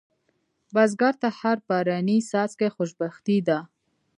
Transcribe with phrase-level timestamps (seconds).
[0.73, 3.59] بزګر ته هر باراني څاڅکی خوشبختي ده